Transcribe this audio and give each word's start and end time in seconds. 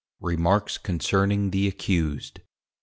REMARKS 0.19 0.79
CONCERNING 0.79 1.51
THE 1.51 1.67
ACCUSED. 1.67 2.39